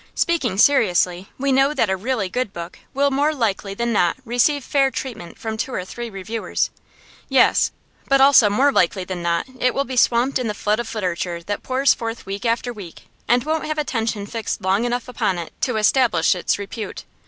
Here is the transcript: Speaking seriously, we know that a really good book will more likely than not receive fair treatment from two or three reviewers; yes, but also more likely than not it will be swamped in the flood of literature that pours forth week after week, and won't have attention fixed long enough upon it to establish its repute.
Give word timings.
Speaking 0.15 0.57
seriously, 0.57 1.29
we 1.37 1.51
know 1.51 1.75
that 1.75 1.87
a 1.91 1.95
really 1.95 2.27
good 2.27 2.51
book 2.51 2.79
will 2.91 3.11
more 3.11 3.35
likely 3.35 3.75
than 3.75 3.93
not 3.93 4.17
receive 4.25 4.63
fair 4.63 4.89
treatment 4.89 5.37
from 5.37 5.57
two 5.57 5.71
or 5.71 5.85
three 5.85 6.09
reviewers; 6.09 6.71
yes, 7.29 7.71
but 8.09 8.19
also 8.19 8.49
more 8.49 8.71
likely 8.71 9.03
than 9.03 9.21
not 9.21 9.45
it 9.59 9.75
will 9.75 9.83
be 9.85 9.95
swamped 9.95 10.39
in 10.39 10.47
the 10.47 10.55
flood 10.55 10.79
of 10.79 10.95
literature 10.95 11.43
that 11.43 11.61
pours 11.61 11.93
forth 11.93 12.25
week 12.25 12.47
after 12.47 12.73
week, 12.73 13.09
and 13.27 13.43
won't 13.43 13.65
have 13.67 13.77
attention 13.77 14.25
fixed 14.25 14.63
long 14.63 14.85
enough 14.85 15.07
upon 15.07 15.37
it 15.37 15.53
to 15.61 15.77
establish 15.77 16.33
its 16.33 16.57
repute. 16.57 17.05